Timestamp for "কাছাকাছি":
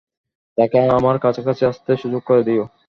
1.23-1.63